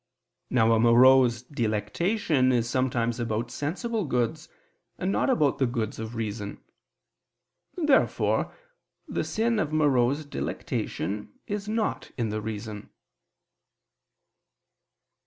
Now 0.49 0.71
a 0.73 0.79
morose 0.79 1.43
delectation 1.43 2.51
is 2.51 2.67
sometimes 2.67 3.19
about 3.19 3.51
sensible 3.51 4.03
goods, 4.05 4.49
and 4.97 5.11
not 5.11 5.29
about 5.29 5.59
the 5.59 5.67
goods 5.67 5.99
of 5.99 6.13
the 6.13 6.17
reason. 6.17 6.59
Therefore 7.75 8.51
the 9.07 9.23
sin 9.23 9.59
of 9.59 9.71
morose 9.71 10.25
delectation 10.25 11.33
is 11.45 11.69
not 11.69 12.09
in 12.17 12.29
the 12.29 12.41
reason. 12.41 12.89